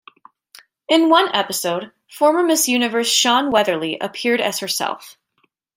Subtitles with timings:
[0.89, 5.15] In one episode, former Miss Universe Shawn Weatherly appeared as herself.